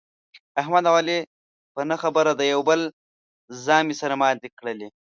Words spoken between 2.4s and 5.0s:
یوه او بل زامې سره ماتې کړلې.